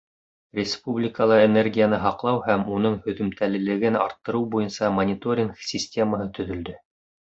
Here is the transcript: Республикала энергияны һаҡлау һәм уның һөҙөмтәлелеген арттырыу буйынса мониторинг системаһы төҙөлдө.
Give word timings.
Республикала 0.59 1.35
энергияны 1.49 1.99
һаҡлау 2.07 2.41
һәм 2.49 2.65
уның 2.79 2.97
һөҙөмтәлелеген 3.05 4.01
арттырыу 4.09 4.51
буйынса 4.57 4.95
мониторинг 5.01 5.67
системаһы 5.73 6.33
төҙөлдө. 6.39 6.81